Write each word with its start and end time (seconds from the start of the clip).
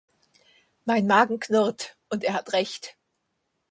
Mein 0.83 1.05
Magen 1.05 1.39
knurrt 1.39 1.95
und 2.09 2.23
er 2.23 2.33
hat 2.33 2.53
recht. 2.53 2.97